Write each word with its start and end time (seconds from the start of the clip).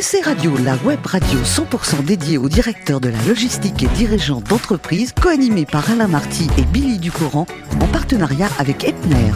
SC 0.00 0.24
Radio, 0.24 0.56
la 0.58 0.76
web 0.84 1.04
radio 1.04 1.40
100% 1.40 2.04
dédiée 2.04 2.38
aux 2.38 2.48
directeurs 2.48 3.00
de 3.00 3.08
la 3.08 3.20
logistique 3.26 3.82
et 3.82 3.88
dirigeants 3.88 4.40
d'entreprise, 4.40 5.12
co-animée 5.12 5.66
par 5.66 5.90
Alain 5.90 6.06
Marty 6.06 6.46
et 6.56 6.62
Billy 6.62 6.98
Ducourant, 6.98 7.46
en 7.80 7.86
partenariat 7.88 8.48
avec 8.60 8.84
Epner. 8.84 9.32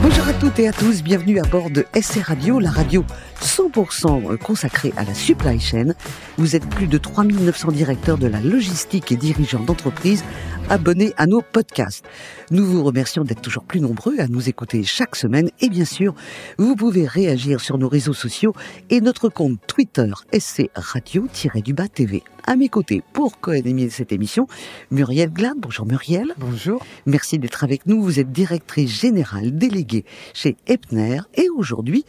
Bonjour 0.00 0.28
à 0.28 0.32
toutes 0.34 0.60
et 0.60 0.68
à 0.68 0.72
tous, 0.72 1.02
bienvenue 1.02 1.40
à 1.40 1.42
bord 1.42 1.70
de 1.70 1.86
SC 2.00 2.22
Radio, 2.22 2.60
la 2.60 2.70
radio 2.70 3.04
100% 3.40 4.36
consacrée 4.38 4.92
à 4.96 5.04
la 5.04 5.14
supply 5.14 5.58
chain. 5.58 5.94
Vous 6.36 6.56
êtes 6.56 6.68
plus 6.68 6.86
de 6.86 6.98
3900 6.98 7.72
directeurs 7.72 8.18
de 8.18 8.26
la 8.26 8.40
logistique 8.40 9.12
et 9.12 9.16
dirigeants 9.16 9.64
d'entreprise 9.64 10.24
abonnés 10.68 11.12
à 11.16 11.26
nos 11.26 11.42
podcasts. 11.42 12.04
Nous 12.50 12.64
vous 12.64 12.84
remercions 12.84 13.24
d'être 13.24 13.42
toujours 13.42 13.64
plus 13.64 13.80
nombreux 13.80 14.20
à 14.20 14.28
nous 14.28 14.48
écouter 14.48 14.84
chaque 14.84 15.16
semaine 15.16 15.50
et 15.60 15.68
bien 15.68 15.84
sûr, 15.84 16.14
vous 16.58 16.76
pouvez 16.76 17.06
réagir 17.06 17.60
sur 17.60 17.76
nos 17.76 17.88
réseaux 17.88 18.12
sociaux 18.12 18.54
et 18.88 19.00
notre 19.00 19.28
compte 19.28 19.58
Twitter 19.66 20.12
SC 20.32 20.70
Radio-du-Bas 20.74 21.88
TV. 21.88 22.22
À 22.46 22.56
mes 22.56 22.68
côtés, 22.68 23.02
pour 23.12 23.40
co-animer 23.40 23.90
cette 23.90 24.12
émission, 24.12 24.46
Muriel 24.90 25.30
Glad. 25.30 25.54
Bonjour 25.58 25.86
Muriel. 25.86 26.34
Bonjour. 26.38 26.84
Merci 27.04 27.38
d'être 27.38 27.64
avec 27.64 27.86
nous. 27.86 28.02
Vous 28.02 28.18
êtes 28.18 28.32
directrice 28.32 29.00
générale 29.00 29.56
déléguée 29.56 30.04
chez 30.34 30.56
Epner 30.66 31.20
et 31.34 31.48
aujourd'hui, 31.50 32.04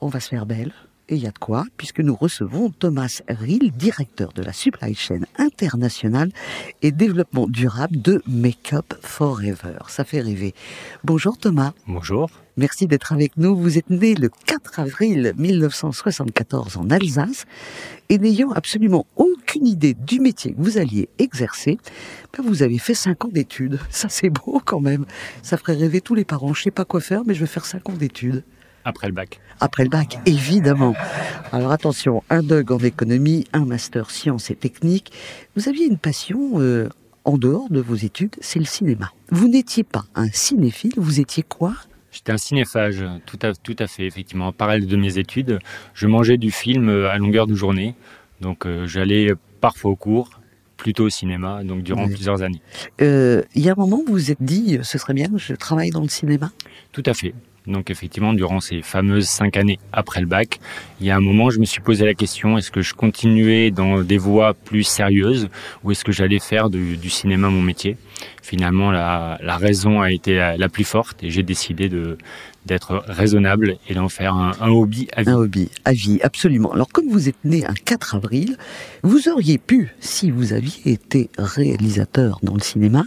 on 0.00 0.08
va 0.08 0.20
se 0.20 0.28
faire 0.28 0.46
belle 0.46 0.67
et 1.08 1.16
il 1.16 1.22
y 1.22 1.26
a 1.26 1.30
de 1.30 1.38
quoi, 1.38 1.64
puisque 1.76 2.00
nous 2.00 2.14
recevons 2.14 2.70
Thomas 2.70 3.22
Rill, 3.28 3.72
directeur 3.72 4.32
de 4.32 4.42
la 4.42 4.52
supply 4.52 4.94
chain 4.94 5.20
internationale 5.36 6.30
et 6.82 6.92
développement 6.92 7.46
durable 7.46 8.00
de 8.00 8.22
Make 8.26 8.72
Up 8.74 8.94
Forever. 9.00 9.78
Ça 9.88 10.04
fait 10.04 10.20
rêver. 10.20 10.54
Bonjour 11.04 11.38
Thomas. 11.38 11.72
Bonjour. 11.86 12.30
Merci 12.56 12.86
d'être 12.86 13.12
avec 13.12 13.36
nous. 13.36 13.56
Vous 13.56 13.78
êtes 13.78 13.88
né 13.88 14.14
le 14.14 14.30
4 14.46 14.80
avril 14.80 15.32
1974 15.36 16.76
en 16.76 16.90
Alsace 16.90 17.46
et 18.08 18.18
n'ayant 18.18 18.50
absolument 18.50 19.06
aucune 19.16 19.66
idée 19.66 19.94
du 19.94 20.20
métier 20.20 20.52
que 20.52 20.60
vous 20.60 20.76
alliez 20.76 21.08
exercer, 21.18 21.78
ben, 22.36 22.44
vous 22.44 22.62
avez 22.62 22.78
fait 22.78 22.94
5 22.94 23.26
ans 23.26 23.30
d'études. 23.32 23.78
Ça 23.90 24.08
c'est 24.08 24.30
beau 24.30 24.60
quand 24.64 24.80
même. 24.80 25.06
Ça 25.42 25.56
ferait 25.56 25.76
rêver 25.76 26.00
tous 26.00 26.14
les 26.14 26.24
parents. 26.24 26.52
Je 26.52 26.64
sais 26.64 26.70
pas 26.70 26.84
quoi 26.84 27.00
faire, 27.00 27.22
mais 27.24 27.34
je 27.34 27.40
vais 27.40 27.46
faire 27.46 27.64
5 27.64 27.88
ans 27.88 27.94
d'études. 27.94 28.42
Après 28.84 29.06
le 29.08 29.12
bac. 29.12 29.40
Après 29.60 29.84
le 29.84 29.90
bac, 29.90 30.18
évidemment. 30.26 30.94
Alors 31.52 31.72
attention, 31.72 32.22
un 32.30 32.42
DUG 32.42 32.70
en 32.72 32.78
économie, 32.78 33.44
un 33.52 33.64
master 33.64 34.10
sciences 34.10 34.50
et 34.50 34.54
techniques. 34.54 35.12
Vous 35.56 35.68
aviez 35.68 35.86
une 35.86 35.98
passion 35.98 36.52
euh, 36.60 36.88
en 37.24 37.36
dehors 37.38 37.68
de 37.70 37.80
vos 37.80 37.96
études, 37.96 38.34
c'est 38.40 38.58
le 38.58 38.64
cinéma. 38.64 39.12
Vous 39.30 39.48
n'étiez 39.48 39.82
pas 39.84 40.04
un 40.14 40.30
cinéphile, 40.30 40.92
vous 40.96 41.20
étiez 41.20 41.42
quoi? 41.42 41.74
J'étais 42.12 42.32
un 42.32 42.38
cinéphage, 42.38 43.04
tout 43.26 43.38
à, 43.42 43.52
tout 43.52 43.76
à 43.78 43.86
fait, 43.86 44.06
effectivement. 44.06 44.46
En 44.48 44.52
parallèle 44.52 44.86
de 44.86 44.96
mes 44.96 45.18
études, 45.18 45.58
je 45.92 46.06
mangeais 46.06 46.38
du 46.38 46.50
film 46.50 46.88
euh, 46.88 47.10
à 47.10 47.18
longueur 47.18 47.46
de 47.46 47.54
journée. 47.54 47.94
Donc 48.40 48.64
euh, 48.64 48.86
j'allais 48.86 49.32
parfois 49.60 49.90
au 49.90 49.96
cours, 49.96 50.40
plutôt 50.76 51.04
au 51.04 51.10
cinéma, 51.10 51.64
donc 51.64 51.82
durant 51.82 52.04
Oui. 52.06 52.14
plusieurs 52.14 52.40
années. 52.42 52.62
Euh, 53.02 53.42
Il 53.54 53.62
y 53.62 53.68
a 53.68 53.72
un 53.72 53.76
moment 53.76 53.98
où 53.98 54.06
vous 54.06 54.12
vous 54.12 54.30
êtes 54.30 54.42
dit, 54.42 54.78
ce 54.82 54.96
serait 54.96 55.12
bien, 55.14 55.28
je 55.36 55.52
travaille 55.54 55.90
dans 55.90 56.00
le 56.00 56.08
cinéma? 56.08 56.52
Tout 56.92 57.02
à 57.04 57.12
fait. 57.14 57.34
Donc 57.66 57.90
effectivement, 57.90 58.32
durant 58.32 58.60
ces 58.60 58.80
fameuses 58.82 59.26
cinq 59.26 59.56
années 59.56 59.78
après 59.92 60.20
le 60.20 60.26
bac, 60.26 60.58
il 61.00 61.06
y 61.06 61.10
a 61.10 61.16
un 61.16 61.20
moment, 61.20 61.50
je 61.50 61.58
me 61.58 61.64
suis 61.64 61.80
posé 61.80 62.06
la 62.06 62.14
question 62.14 62.56
est-ce 62.56 62.70
que 62.70 62.80
je 62.80 62.94
continuais 62.94 63.70
dans 63.70 64.00
des 64.00 64.18
voies 64.18 64.54
plus 64.54 64.84
sérieuses 64.84 65.48
ou 65.84 65.90
est-ce 65.90 66.04
que 66.04 66.12
j'allais 66.12 66.38
faire 66.38 66.70
du, 66.70 67.10
cinéma 67.10 67.50
mon 67.50 67.62
métier? 67.62 67.96
Finalement, 68.42 68.90
la, 68.90 69.38
raison 69.58 70.00
a 70.00 70.10
été 70.10 70.36
la, 70.36 70.56
la 70.56 70.68
plus 70.68 70.84
forte 70.84 71.22
et 71.22 71.30
j'ai 71.30 71.42
décidé 71.42 71.88
de 71.88 72.16
d'être 72.68 73.02
raisonnable 73.06 73.78
et 73.88 73.94
d'en 73.94 74.08
faire 74.08 74.34
un, 74.34 74.52
un 74.60 74.68
hobby 74.68 75.08
à 75.16 75.22
vie. 75.22 75.30
Un 75.30 75.36
hobby, 75.36 75.70
à 75.84 75.92
vie, 75.92 76.20
absolument. 76.22 76.70
Alors 76.72 76.88
comme 76.88 77.08
vous 77.08 77.28
êtes 77.28 77.42
né 77.44 77.64
un 77.64 77.72
4 77.72 78.16
avril, 78.16 78.56
vous 79.02 79.28
auriez 79.28 79.58
pu, 79.58 79.94
si 80.00 80.30
vous 80.30 80.52
aviez 80.52 80.92
été 80.92 81.30
réalisateur 81.38 82.38
dans 82.42 82.54
le 82.54 82.60
cinéma, 82.60 83.04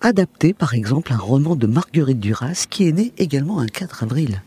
adapter 0.00 0.52
par 0.52 0.74
exemple 0.74 1.12
un 1.12 1.18
roman 1.18 1.56
de 1.56 1.66
Marguerite 1.66 2.20
Duras 2.20 2.66
qui 2.70 2.88
est 2.88 2.92
né 2.92 3.12
également 3.18 3.60
un 3.60 3.66
4 3.66 4.04
avril. 4.04 4.42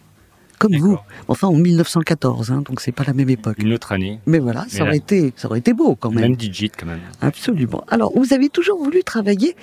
Comme 0.60 0.78
vous, 0.78 0.96
enfin 1.28 1.48
en 1.48 1.56
1914, 1.56 2.52
hein, 2.52 2.62
donc 2.64 2.82
c'est 2.82 2.92
pas 2.92 3.04
la 3.04 3.14
même 3.14 3.32
époque. 3.32 3.56
Une 3.58 3.74
autre 3.74 3.94
année, 3.94 4.20
Mais 4.28 4.38
voilà, 4.38 4.62
ça 4.70 4.76
Mais 4.76 4.82
aurait 4.82 4.90
là- 4.92 4.96
été, 4.98 5.34
ça 5.36 5.48
aurait 5.48 5.58
été 5.58 5.74
beau 5.74 5.96
quand 5.96 6.12
même. 6.12 6.22
même 6.22 6.36
digit 6.36 6.70
quand 6.70 6.86
même. 6.86 7.00
Absolument. 7.20 7.84
Alors, 7.88 8.12
vous 8.16 8.32
avez 8.32 8.48
toujours 8.48 8.78
voulu 8.78 9.04
travailler 9.04 9.56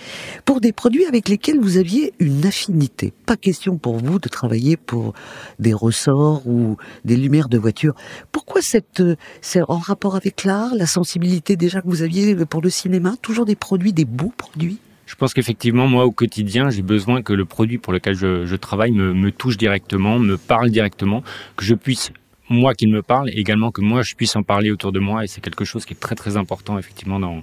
pour 0.44 0.60
des 0.60 0.72
produits 0.72 1.04
avec 1.06 1.28
lesquels 1.28 1.60
vous 1.60 1.76
aviez 1.76 2.14
une 2.18 2.44
affinité. 2.44 3.12
Pas 3.26 3.36
question 3.36 3.76
pour 3.78 3.98
vous 3.98 4.18
de 4.18 4.28
travailler 4.28 4.76
pour 4.76 5.14
des 5.60 5.72
ressorts 5.72 6.44
ou 6.48 6.76
des 7.04 7.16
lumières 7.16 7.48
de 7.48 7.58
voiture. 7.58 7.94
Pourquoi 8.32 8.60
cette, 8.60 8.98
euh, 8.98 9.14
c'est 9.40 9.62
en 9.68 9.78
rapport 9.78 10.16
avec 10.16 10.42
l'art, 10.42 10.74
la 10.74 10.86
sensibilité 10.88 11.54
déjà 11.54 11.80
que 11.80 11.86
vous 11.86 12.02
aviez 12.02 12.34
pour 12.44 12.60
le 12.60 12.70
cinéma, 12.70 13.14
toujours 13.22 13.44
des 13.46 13.54
produits, 13.54 13.92
des 13.92 14.04
beaux 14.04 14.32
produits? 14.36 14.78
Je 15.08 15.14
pense 15.14 15.32
qu'effectivement, 15.32 15.86
moi, 15.86 16.04
au 16.04 16.12
quotidien, 16.12 16.68
j'ai 16.68 16.82
besoin 16.82 17.22
que 17.22 17.32
le 17.32 17.46
produit 17.46 17.78
pour 17.78 17.94
lequel 17.94 18.14
je, 18.14 18.54
travaille 18.56 18.92
me, 18.92 19.32
touche 19.32 19.56
directement, 19.56 20.18
me 20.18 20.36
parle 20.36 20.68
directement, 20.68 21.22
que 21.56 21.64
je 21.64 21.74
puisse, 21.74 22.12
moi, 22.50 22.74
qu'il 22.74 22.92
me 22.92 23.00
parle, 23.00 23.30
également 23.30 23.70
que 23.70 23.80
moi, 23.80 24.02
je 24.02 24.14
puisse 24.14 24.36
en 24.36 24.42
parler 24.42 24.70
autour 24.70 24.92
de 24.92 25.00
moi. 25.00 25.24
Et 25.24 25.26
c'est 25.26 25.40
quelque 25.40 25.64
chose 25.64 25.86
qui 25.86 25.94
est 25.94 26.00
très, 26.00 26.14
très 26.14 26.36
important, 26.36 26.78
effectivement, 26.78 27.18
dans, 27.18 27.42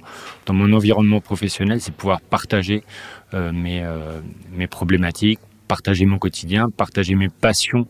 mon 0.53 0.73
environnement 0.73 1.21
professionnel, 1.21 1.81
c'est 1.81 1.93
pouvoir 1.93 2.21
partager 2.21 2.83
euh, 3.33 3.51
euh, 3.51 4.21
mes 4.51 4.67
problématiques, 4.67 5.39
partager 5.67 6.05
mon 6.05 6.17
quotidien, 6.17 6.69
partager 6.69 7.15
mes 7.15 7.29
passions. 7.29 7.87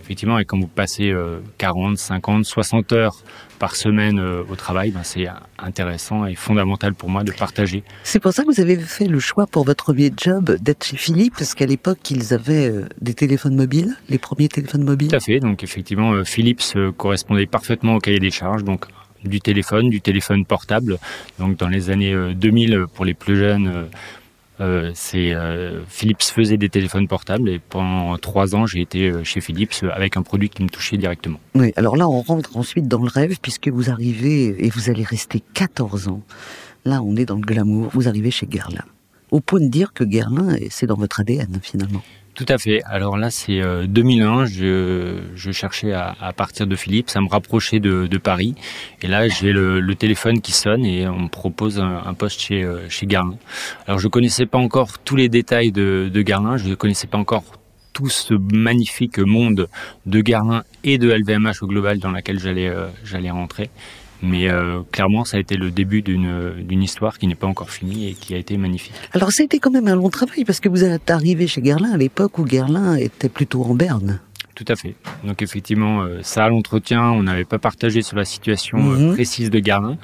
Effectivement, 0.00 0.38
et 0.38 0.44
quand 0.44 0.58
vous 0.58 0.66
passez 0.66 1.10
euh, 1.10 1.40
40, 1.58 1.98
50, 1.98 2.44
60 2.44 2.92
heures 2.92 3.22
par 3.58 3.76
semaine 3.76 4.18
euh, 4.18 4.42
au 4.50 4.56
travail, 4.56 4.90
ben, 4.90 5.02
c'est 5.02 5.26
intéressant 5.58 6.26
et 6.26 6.34
fondamental 6.34 6.94
pour 6.94 7.10
moi 7.10 7.24
de 7.24 7.32
partager 7.32 7.82
C'est 8.04 8.20
pour 8.20 8.32
ça 8.32 8.44
que 8.44 8.48
vous 8.52 8.60
avez 8.60 8.76
fait 8.76 9.06
le 9.06 9.18
choix 9.18 9.46
pour 9.46 9.64
votre 9.64 9.84
premier 9.84 10.12
job 10.16 10.56
d'être 10.60 10.84
chez 10.84 10.96
Philippe, 10.96 11.34
parce 11.38 11.54
qu'à 11.54 11.66
l'époque, 11.66 12.10
ils 12.10 12.34
avaient 12.34 12.70
euh, 12.70 12.88
des 13.00 13.14
téléphones 13.14 13.56
mobiles, 13.56 13.96
les 14.08 14.18
premiers 14.18 14.48
téléphones 14.48 14.84
mobiles. 14.84 15.08
Tout 15.08 15.16
à 15.16 15.20
fait. 15.20 15.40
Donc 15.40 15.62
effectivement, 15.62 16.12
euh, 16.12 16.24
Philips 16.24 16.74
correspondait 16.96 17.46
parfaitement 17.46 17.96
au 17.96 17.98
cahier 17.98 18.20
des 18.20 18.30
charges. 18.30 18.64
Donc 18.64 18.86
du 19.24 19.40
téléphone, 19.40 19.90
du 19.90 20.00
téléphone 20.00 20.44
portable. 20.44 20.98
Donc 21.38 21.56
dans 21.56 21.68
les 21.68 21.90
années 21.90 22.12
euh, 22.12 22.34
2000, 22.34 22.74
euh, 22.74 22.86
pour 22.86 23.04
les 23.04 23.14
plus 23.14 23.36
jeunes, 23.36 23.88
euh, 24.60 24.90
c'est 24.94 25.32
euh, 25.32 25.84
Philips 25.86 26.22
faisait 26.22 26.56
des 26.56 26.68
téléphones 26.68 27.06
portables 27.06 27.48
et 27.48 27.58
pendant 27.58 28.16
trois 28.18 28.54
ans, 28.54 28.66
j'ai 28.66 28.80
été 28.80 29.10
euh, 29.10 29.24
chez 29.24 29.40
Philips 29.40 29.84
avec 29.92 30.16
un 30.16 30.22
produit 30.22 30.48
qui 30.48 30.62
me 30.62 30.68
touchait 30.68 30.96
directement. 30.96 31.38
Oui, 31.54 31.72
alors 31.76 31.96
là, 31.96 32.08
on 32.08 32.20
rentre 32.22 32.56
ensuite 32.56 32.88
dans 32.88 33.00
le 33.00 33.08
rêve, 33.08 33.38
puisque 33.40 33.68
vous 33.68 33.90
arrivez, 33.90 34.64
et 34.64 34.70
vous 34.70 34.90
allez 34.90 35.04
rester 35.04 35.42
14 35.54 36.08
ans. 36.08 36.22
Là, 36.84 37.02
on 37.02 37.16
est 37.16 37.24
dans 37.24 37.36
le 37.36 37.42
glamour, 37.42 37.90
vous 37.92 38.08
arrivez 38.08 38.30
chez 38.30 38.46
Guerlain. 38.46 38.84
Au 39.30 39.40
point 39.40 39.60
de 39.60 39.68
dire 39.68 39.92
que 39.92 40.04
Guerlain, 40.04 40.56
c'est 40.70 40.86
dans 40.86 40.96
votre 40.96 41.20
ADN, 41.20 41.60
finalement. 41.62 42.02
Tout 42.38 42.46
à 42.50 42.56
fait. 42.56 42.82
Alors 42.84 43.18
là, 43.18 43.32
c'est 43.32 43.60
euh, 43.60 43.88
2001. 43.88 44.46
Je, 44.46 45.16
je 45.34 45.50
cherchais 45.50 45.92
à, 45.92 46.14
partir 46.36 46.68
de 46.68 46.76
Philips, 46.76 47.10
à 47.16 47.20
me 47.20 47.28
rapprocher 47.28 47.80
de, 47.80 48.06
Paris. 48.18 48.54
Et 49.02 49.08
là, 49.08 49.26
j'ai 49.26 49.50
le, 49.50 49.94
téléphone 49.96 50.40
qui 50.40 50.52
sonne 50.52 50.84
et 50.84 51.08
on 51.08 51.22
me 51.22 51.28
propose 51.28 51.80
un, 51.80 52.14
poste 52.14 52.40
chez, 52.40 52.62
euh, 52.62 52.88
chez 52.88 53.06
Garlin. 53.06 53.34
Alors, 53.88 53.98
je 53.98 54.06
connaissais 54.06 54.46
pas 54.46 54.58
encore 54.58 55.00
tous 55.00 55.16
les 55.16 55.28
détails 55.28 55.72
de, 55.72 56.08
de 56.14 56.22
Garlin. 56.22 56.56
Je 56.58 56.68
ne 56.68 56.76
connaissais 56.76 57.08
pas 57.08 57.18
encore 57.18 57.42
tout 57.92 58.08
ce 58.08 58.34
magnifique 58.34 59.18
monde 59.18 59.68
de 60.06 60.20
Garlin 60.20 60.62
et 60.84 60.98
de 60.98 61.10
LVMH 61.10 61.62
au 61.62 61.66
global 61.66 61.98
dans 61.98 62.12
laquelle 62.12 62.38
j'allais 62.38 62.68
euh, 62.68 62.86
j'allais 63.02 63.30
rentrer. 63.30 63.70
Mais 64.22 64.50
euh, 64.50 64.80
clairement, 64.90 65.24
ça 65.24 65.36
a 65.36 65.40
été 65.40 65.56
le 65.56 65.70
début 65.70 66.02
d'une 66.02 66.82
histoire 66.82 67.18
qui 67.18 67.26
n'est 67.26 67.34
pas 67.36 67.46
encore 67.46 67.70
finie 67.70 68.08
et 68.08 68.14
qui 68.14 68.34
a 68.34 68.38
été 68.38 68.56
magnifique. 68.56 68.94
Alors, 69.12 69.30
ça 69.32 69.42
a 69.42 69.44
été 69.44 69.58
quand 69.60 69.70
même 69.70 69.86
un 69.88 69.94
long 69.94 70.10
travail, 70.10 70.44
parce 70.44 70.60
que 70.60 70.68
vous 70.68 70.82
êtes 70.84 71.10
arrivé 71.10 71.46
chez 71.46 71.60
Guerlain 71.60 71.92
à 71.92 71.96
l'époque 71.96 72.38
où 72.38 72.44
Guerlain 72.44 72.96
était 72.96 73.28
plutôt 73.28 73.62
en 73.64 73.74
berne. 73.74 74.20
Tout 74.56 74.64
à 74.66 74.74
fait. 74.74 74.96
Donc 75.22 75.40
effectivement, 75.40 76.02
euh, 76.02 76.18
ça 76.22 76.44
à 76.44 76.48
l'entretien, 76.48 77.12
on 77.12 77.22
n'avait 77.22 77.44
pas 77.44 77.60
partagé 77.60 78.02
sur 78.02 78.16
la 78.16 78.24
situation 78.24 78.76
euh, 78.78 78.96
Mhm. 78.96 79.12
précise 79.14 79.50
de 79.50 79.60
Garlin. 79.60 79.98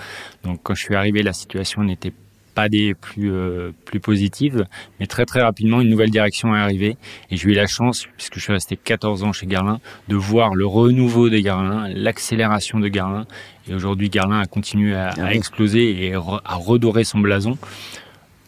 Donc 0.44 0.60
quand 0.62 0.76
je 0.76 0.82
suis 0.82 0.94
arrivé, 0.94 1.24
la 1.24 1.32
situation 1.32 1.82
n'était 1.82 2.12
pas 2.54 2.68
des 2.68 2.94
plus 2.94 3.30
euh, 3.32 3.72
plus 3.84 4.00
positives, 4.00 4.66
mais 5.00 5.06
très 5.06 5.26
très 5.26 5.42
rapidement 5.42 5.80
une 5.80 5.88
nouvelle 5.90 6.10
direction 6.10 6.54
est 6.54 6.58
arrivée 6.58 6.96
et 7.30 7.36
j'ai 7.36 7.48
eu 7.50 7.54
la 7.54 7.66
chance, 7.66 8.06
puisque 8.16 8.36
je 8.36 8.40
suis 8.40 8.52
resté 8.52 8.76
14 8.76 9.24
ans 9.24 9.32
chez 9.32 9.46
Garlin, 9.46 9.80
de 10.08 10.16
voir 10.16 10.54
le 10.54 10.64
renouveau 10.66 11.28
des 11.28 11.42
Garlin, 11.42 11.88
l'accélération 11.88 12.78
de 12.80 12.88
Garlin. 12.88 13.26
Et 13.68 13.74
aujourd'hui, 13.74 14.10
Garlin 14.10 14.40
a 14.40 14.46
continué 14.46 14.94
à, 14.94 15.10
Ah 15.18 15.24
à 15.26 15.34
exploser 15.34 16.06
et 16.06 16.12
re- 16.12 16.40
à 16.44 16.54
redorer 16.54 17.04
son 17.04 17.18
blason. 17.18 17.56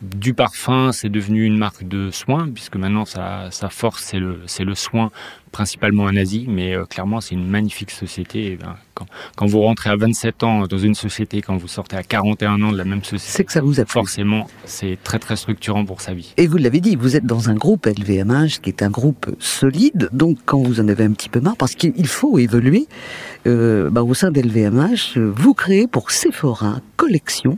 Du 0.02 0.34
parfum, 0.34 0.92
c'est 0.92 1.08
devenu 1.08 1.44
une 1.44 1.56
marque 1.56 1.86
de 1.86 2.10
soins, 2.10 2.48
puisque 2.52 2.76
maintenant 2.76 3.06
sa, 3.06 3.50
sa 3.50 3.70
force, 3.70 4.02
c'est 4.04 4.18
le, 4.18 4.40
c'est 4.46 4.64
le 4.64 4.74
soin, 4.74 5.10
principalement 5.52 6.04
en 6.04 6.14
Asie, 6.16 6.44
mais 6.48 6.74
euh, 6.74 6.84
clairement, 6.84 7.22
c'est 7.22 7.34
une 7.34 7.48
magnifique 7.48 7.90
société. 7.90 8.58
Ben, 8.60 8.76
quand, 8.92 9.06
quand, 9.36 9.46
vous 9.46 9.60
rentrez 9.62 9.88
à 9.88 9.96
27 9.96 10.42
ans 10.42 10.66
dans 10.66 10.76
une 10.76 10.94
société, 10.94 11.40
quand 11.40 11.56
vous 11.56 11.68
sortez 11.68 11.96
à 11.96 12.02
41 12.02 12.60
ans 12.62 12.72
de 12.72 12.76
la 12.76 12.84
même 12.84 13.02
société, 13.04 13.24
c'est 13.26 13.44
que 13.44 13.52
ça 13.52 13.62
vous 13.62 13.80
a 13.80 13.86
Forcément, 13.86 14.48
c'est 14.66 14.98
très 15.02 15.18
très 15.18 15.36
structurant 15.36 15.86
pour 15.86 16.02
sa 16.02 16.12
vie. 16.12 16.34
Et 16.36 16.46
vous 16.46 16.58
l'avez 16.58 16.80
dit, 16.80 16.96
vous 16.96 17.16
êtes 17.16 17.24
dans 17.24 17.48
un 17.48 17.54
groupe 17.54 17.86
LVMH 17.86 18.60
qui 18.60 18.68
est 18.68 18.82
un 18.82 18.90
groupe 18.90 19.34
solide, 19.38 20.10
donc 20.12 20.36
quand 20.44 20.60
vous 20.60 20.80
en 20.80 20.88
avez 20.88 21.04
un 21.04 21.12
petit 21.12 21.30
peu 21.30 21.40
marre, 21.40 21.56
parce 21.56 21.74
qu'il 21.74 22.06
faut 22.06 22.38
évoluer, 22.38 22.86
euh, 23.46 23.88
ben, 23.88 24.02
au 24.02 24.12
sein 24.12 24.30
d'LVMH, 24.30 25.16
vous 25.16 25.54
créez 25.54 25.86
pour 25.86 26.10
Sephora 26.10 26.80
Collection 26.96 27.56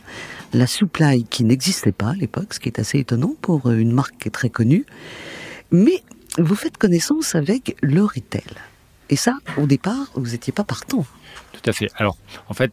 la 0.53 0.67
supply 0.67 1.25
qui 1.25 1.45
n'existait 1.45 1.93
pas 1.93 2.11
à 2.11 2.15
l'époque, 2.15 2.55
ce 2.55 2.61
qui 2.61 2.69
est 2.69 2.79
assez 2.79 2.99
étonnant 2.99 3.35
pour 3.41 3.71
une 3.71 3.93
marque 3.93 4.19
qui 4.19 4.29
est 4.29 4.33
très 4.33 4.51
connue. 4.51 4.87
Mais 5.71 6.03
vous 6.39 6.55
faites 6.55 6.79
connaissance 6.79 7.35
avec 7.35 7.77
le 7.83 8.05
retail. 8.05 8.45
Et 9.11 9.17
ça, 9.17 9.39
au 9.57 9.67
départ, 9.67 10.11
vous 10.15 10.31
n'étiez 10.31 10.53
pas 10.53 10.65
partant. 10.65 11.05
Tout 11.53 11.71
à 11.71 11.73
fait. 11.73 11.89
Alors, 11.97 12.17
en 12.49 12.55
fait, 12.55 12.73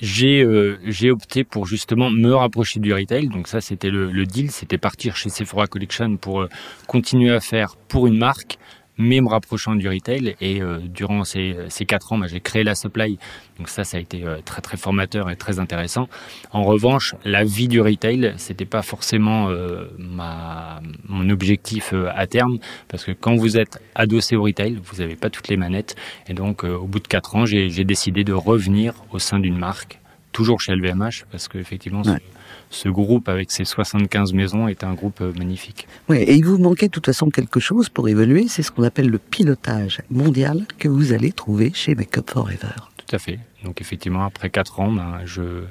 j'ai 0.00 0.42
euh, 0.42 0.78
j'ai 0.84 1.10
opté 1.10 1.44
pour 1.44 1.66
justement 1.66 2.10
me 2.10 2.34
rapprocher 2.34 2.80
du 2.80 2.92
retail. 2.92 3.28
Donc 3.28 3.48
ça, 3.48 3.60
c'était 3.60 3.90
le, 3.90 4.10
le, 4.10 4.26
deal, 4.26 4.50
c'était 4.50 4.78
partir 4.78 5.16
chez 5.16 5.30
Sephora 5.30 5.66
Collection 5.66 6.16
pour 6.16 6.42
euh, 6.42 6.48
continuer 6.86 7.32
à 7.32 7.40
faire 7.40 7.76
pour 7.88 8.06
une 8.06 8.18
marque 8.18 8.58
mais 8.98 9.20
me 9.20 9.28
rapprochant 9.28 9.74
du 9.74 9.88
retail. 9.88 10.36
Et 10.40 10.60
euh, 10.60 10.78
durant 10.78 11.24
ces, 11.24 11.56
ces 11.68 11.84
quatre 11.84 12.12
ans, 12.12 12.18
bah, 12.18 12.26
j'ai 12.26 12.40
créé 12.40 12.64
la 12.64 12.74
supply. 12.74 13.18
Donc 13.58 13.68
ça, 13.68 13.84
ça 13.84 13.96
a 13.96 14.00
été 14.00 14.24
euh, 14.24 14.38
très 14.44 14.60
très 14.62 14.76
formateur 14.76 15.30
et 15.30 15.36
très 15.36 15.58
intéressant. 15.58 16.08
En 16.52 16.64
revanche, 16.64 17.14
la 17.24 17.44
vie 17.44 17.68
du 17.68 17.80
retail, 17.80 18.34
c'était 18.36 18.64
pas 18.64 18.82
forcément 18.82 19.48
euh, 19.50 19.84
mon 19.98 21.30
objectif 21.30 21.94
à 22.14 22.26
terme, 22.26 22.58
parce 22.88 23.04
que 23.04 23.12
quand 23.12 23.34
vous 23.34 23.56
êtes 23.56 23.80
adossé 23.94 24.36
au 24.36 24.42
retail, 24.42 24.78
vous 24.82 24.98
n'avez 24.98 25.16
pas 25.16 25.30
toutes 25.30 25.48
les 25.48 25.56
manettes. 25.56 25.96
Et 26.28 26.34
donc, 26.34 26.64
au 26.64 26.86
bout 26.86 27.00
de 27.00 27.08
quatre 27.08 27.36
ans, 27.36 27.46
j'ai 27.46 27.84
décidé 27.84 28.24
de 28.24 28.32
revenir 28.32 28.94
au 29.12 29.18
sein 29.18 29.38
d'une 29.38 29.58
marque, 29.58 30.00
toujours 30.32 30.60
chez 30.60 30.74
LVMH, 30.74 31.24
parce 31.30 31.48
qu'effectivement, 31.48 32.02
ouais 32.02 32.20
ce 32.76 32.88
groupe 32.88 33.28
avec 33.28 33.50
ses 33.50 33.64
75 33.64 34.32
maisons 34.32 34.68
est 34.68 34.84
un 34.84 34.94
groupe 34.94 35.20
euh, 35.20 35.32
magnifique. 35.38 35.88
Oui, 36.08 36.18
et 36.18 36.34
il 36.34 36.44
vous 36.44 36.58
manquait 36.58 36.86
de 36.86 36.92
toute 36.92 37.06
façon 37.06 37.30
quelque 37.30 37.58
chose 37.58 37.88
pour 37.88 38.08
évoluer, 38.08 38.46
c'est 38.48 38.62
ce 38.62 38.70
qu'on 38.70 38.82
appelle 38.82 39.08
le 39.08 39.18
pilotage 39.18 40.02
mondial 40.10 40.66
que 40.78 40.88
vous 40.88 41.12
allez 41.12 41.32
trouver 41.32 41.72
chez 41.74 41.94
Makeup 41.94 42.30
Forever. 42.30 42.74
Tout 42.96 43.16
à 43.16 43.18
fait. 43.18 43.38
Donc 43.64 43.80
effectivement, 43.80 44.24
après 44.24 44.50
4 44.50 44.80
ans, 44.80 44.92
ben, 44.92 45.20
je, 45.24 45.62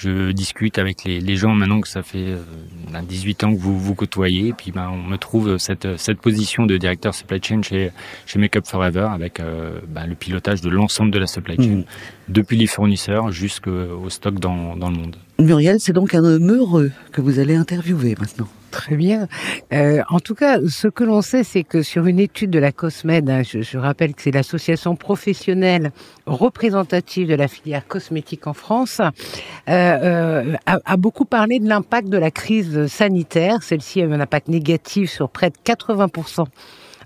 je 0.00 0.32
discute 0.32 0.78
avec 0.78 1.04
les, 1.04 1.20
les, 1.20 1.36
gens 1.36 1.54
maintenant 1.54 1.80
que 1.80 1.88
ça 1.88 2.02
fait 2.02 2.28
euh, 2.28 3.02
18 3.02 3.44
ans 3.44 3.54
que 3.54 3.60
vous 3.60 3.78
vous 3.78 3.94
côtoyez. 3.94 4.48
Et 4.48 4.52
puis 4.52 4.72
ben, 4.72 4.88
on 4.90 5.02
me 5.02 5.16
trouve 5.16 5.58
cette, 5.58 5.98
cette 5.98 6.20
position 6.20 6.64
de 6.64 6.76
directeur 6.78 7.14
supply 7.14 7.40
chain 7.42 7.60
chez, 7.62 7.90
chez 8.24 8.38
Makeup 8.38 8.66
Forever 8.66 9.08
avec 9.12 9.40
euh, 9.40 9.78
ben, 9.88 10.06
le 10.06 10.14
pilotage 10.14 10.62
de 10.62 10.70
l'ensemble 10.70 11.10
de 11.10 11.18
la 11.18 11.26
supply 11.26 11.56
chain, 11.56 11.76
mmh. 11.76 11.84
depuis 12.28 12.56
les 12.56 12.66
fournisseurs 12.66 13.30
jusqu'au 13.30 14.08
stock 14.08 14.40
dans, 14.40 14.76
dans 14.76 14.90
le 14.90 14.96
monde. 14.96 15.16
Muriel, 15.38 15.80
c'est 15.80 15.92
donc 15.92 16.14
un 16.14 16.24
homme 16.24 16.50
heureux 16.50 16.90
que 17.12 17.20
vous 17.20 17.38
allez 17.38 17.54
interviewer 17.54 18.16
maintenant. 18.18 18.48
Très 18.70 18.94
bien. 18.94 19.26
Euh, 19.72 20.02
en 20.10 20.20
tout 20.20 20.34
cas, 20.34 20.58
ce 20.68 20.86
que 20.86 21.02
l'on 21.02 21.22
sait, 21.22 21.42
c'est 21.42 21.64
que 21.64 21.82
sur 21.82 22.06
une 22.06 22.20
étude 22.20 22.50
de 22.50 22.58
la 22.58 22.70
COSMED, 22.70 23.28
hein, 23.28 23.42
je, 23.42 23.62
je, 23.62 23.78
rappelle 23.78 24.14
que 24.14 24.22
c'est 24.22 24.30
l'association 24.30 24.94
professionnelle 24.94 25.90
représentative 26.26 27.28
de 27.28 27.34
la 27.34 27.48
filière 27.48 27.86
cosmétique 27.86 28.46
en 28.46 28.52
France, 28.52 29.00
euh, 29.00 29.10
euh, 29.68 30.56
a, 30.66 30.78
a, 30.84 30.96
beaucoup 30.96 31.24
parlé 31.24 31.58
de 31.58 31.68
l'impact 31.68 32.08
de 32.08 32.18
la 32.18 32.30
crise 32.30 32.86
sanitaire. 32.86 33.62
Celle-ci 33.62 34.02
a 34.02 34.04
eu 34.04 34.12
un 34.12 34.20
impact 34.20 34.48
négatif 34.48 35.10
sur 35.10 35.30
près 35.30 35.50
de 35.50 35.56
80 35.64 36.08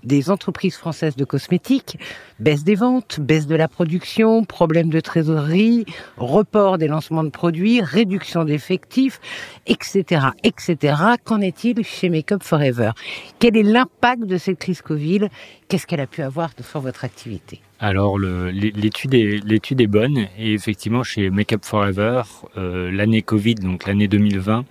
des 0.05 0.29
entreprises 0.29 0.75
françaises 0.75 1.15
de 1.15 1.25
cosmétiques, 1.25 1.97
baisse 2.39 2.63
des 2.63 2.75
ventes, 2.75 3.19
baisse 3.19 3.47
de 3.47 3.55
la 3.55 3.67
production, 3.67 4.45
problème 4.45 4.89
de 4.89 4.99
trésorerie, 4.99 5.85
report 6.17 6.77
des 6.77 6.87
lancements 6.87 7.23
de 7.23 7.29
produits, 7.29 7.81
réduction 7.81 8.45
d'effectifs, 8.45 9.19
etc., 9.67 10.27
etc. 10.43 10.95
Qu'en 11.23 11.41
est-il 11.41 11.83
chez 11.83 12.09
Makeup 12.09 12.43
Forever? 12.43 12.91
Quel 13.39 13.57
est 13.57 13.63
l'impact 13.63 14.23
de 14.23 14.37
cette 14.37 14.59
crise 14.59 14.81
Covid? 14.81 15.27
Qu'est-ce 15.67 15.87
qu'elle 15.87 16.01
a 16.01 16.07
pu 16.07 16.21
avoir 16.21 16.51
sur 16.61 16.79
votre 16.79 17.03
activité? 17.03 17.61
Alors 17.79 18.17
l'étude 18.17 19.13
est, 19.13 19.43
l'étude 19.45 19.81
est 19.81 19.87
bonne 19.87 20.27
et 20.37 20.53
effectivement 20.53 21.03
chez 21.03 21.29
Makeup 21.29 21.65
Forever, 21.65 22.21
euh, 22.57 22.89
l'année 22.91 23.21
Covid, 23.21 23.55
donc 23.55 23.85
l'année 23.85 24.07
2020, 24.07 24.63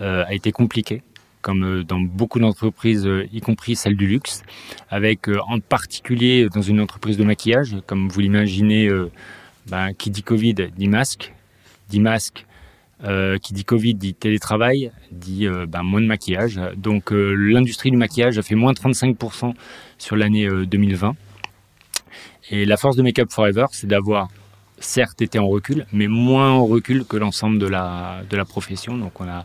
euh, 0.00 0.24
a 0.26 0.34
été 0.34 0.52
compliquée 0.52 1.02
comme 1.42 1.84
dans 1.84 2.00
beaucoup 2.00 2.38
d'entreprises, 2.38 3.08
y 3.32 3.40
compris 3.40 3.76
celle 3.76 3.96
du 3.96 4.06
luxe, 4.06 4.42
avec 4.88 5.28
en 5.48 5.60
particulier 5.60 6.48
dans 6.48 6.62
une 6.62 6.80
entreprise 6.80 7.16
de 7.16 7.24
maquillage, 7.24 7.76
comme 7.86 8.08
vous 8.08 8.20
l'imaginez, 8.20 8.88
ben, 9.66 9.92
qui 9.94 10.10
dit 10.10 10.22
Covid 10.22 10.54
dit 10.54 10.88
masque, 10.88 11.32
dit 11.88 12.00
masque, 12.00 12.46
euh, 13.04 13.38
qui 13.38 13.52
dit 13.52 13.64
Covid 13.64 13.94
dit 13.94 14.14
télétravail, 14.14 14.92
dit 15.10 15.46
euh, 15.46 15.66
ben, 15.66 15.82
moins 15.82 16.00
de 16.00 16.06
maquillage. 16.06 16.60
Donc 16.76 17.12
euh, 17.12 17.34
l'industrie 17.34 17.90
du 17.90 17.96
maquillage 17.96 18.38
a 18.38 18.42
fait 18.42 18.54
moins 18.54 18.72
35% 18.72 19.54
sur 19.98 20.16
l'année 20.16 20.48
2020. 20.48 21.14
Et 22.50 22.64
la 22.64 22.76
force 22.76 22.96
de 22.96 23.02
Make 23.02 23.18
Up 23.18 23.30
Forever, 23.30 23.66
c'est 23.72 23.86
d'avoir 23.86 24.28
certes 24.78 25.22
été 25.22 25.38
en 25.38 25.48
recul, 25.48 25.86
mais 25.92 26.08
moins 26.08 26.50
en 26.50 26.66
recul 26.66 27.04
que 27.04 27.16
l'ensemble 27.16 27.58
de 27.58 27.66
la, 27.66 28.22
de 28.28 28.36
la 28.36 28.44
profession. 28.44 28.96
Donc 28.96 29.20
on 29.20 29.28
a 29.28 29.44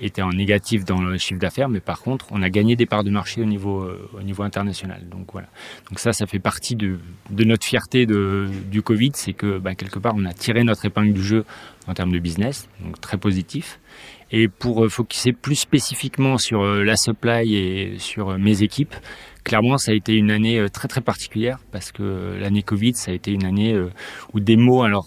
était 0.00 0.22
en 0.22 0.30
négatif 0.30 0.84
dans 0.84 1.00
le 1.00 1.18
chiffre 1.18 1.40
d'affaires, 1.40 1.68
mais 1.68 1.80
par 1.80 2.00
contre, 2.00 2.26
on 2.30 2.42
a 2.42 2.50
gagné 2.50 2.76
des 2.76 2.86
parts 2.86 3.04
de 3.04 3.10
marché 3.10 3.42
au 3.42 3.44
niveau, 3.44 3.82
euh, 3.82 4.08
international. 4.40 5.08
Donc 5.08 5.32
voilà. 5.32 5.48
Donc 5.88 5.98
ça, 5.98 6.12
ça 6.12 6.26
fait 6.26 6.38
partie 6.38 6.76
de, 6.76 6.98
notre 7.30 7.66
fierté 7.66 8.06
du 8.06 8.82
Covid, 8.82 9.12
c'est 9.14 9.32
que 9.32 9.58
bah, 9.58 9.74
quelque 9.74 9.98
part, 9.98 10.14
on 10.16 10.24
a 10.24 10.32
tiré 10.32 10.64
notre 10.64 10.84
épingle 10.84 11.12
du 11.12 11.22
jeu 11.22 11.44
en 11.86 11.94
termes 11.94 12.12
de 12.12 12.18
business, 12.18 12.68
donc 12.84 13.00
très 13.00 13.16
positif. 13.16 13.78
Et 14.30 14.48
pour 14.48 14.84
euh, 14.84 14.88
focuser 14.88 15.32
plus 15.32 15.54
spécifiquement 15.54 16.36
sur 16.38 16.62
euh, 16.62 16.84
la 16.84 16.96
supply 16.96 17.54
et 17.54 17.98
sur 17.98 18.30
euh, 18.30 18.38
mes 18.38 18.62
équipes, 18.62 18.94
clairement, 19.42 19.78
ça 19.78 19.92
a 19.92 19.94
été 19.94 20.14
une 20.14 20.30
année 20.30 20.66
très 20.70 20.88
très 20.88 21.00
particulière 21.00 21.58
parce 21.72 21.92
que 21.92 22.36
l'année 22.38 22.62
Covid, 22.62 22.94
ça 22.94 23.10
a 23.10 23.14
été 23.14 23.32
une 23.32 23.46
année 23.46 23.74
où 24.34 24.40
des 24.40 24.56
mots, 24.56 24.82
alors 24.82 25.06